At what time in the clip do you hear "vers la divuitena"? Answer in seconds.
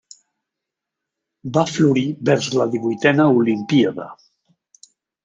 2.29-3.29